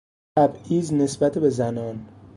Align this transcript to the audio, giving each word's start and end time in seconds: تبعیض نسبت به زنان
تبعیض 0.37 0.93
نسبت 0.93 1.37
به 1.37 1.49
زنان 1.49 2.05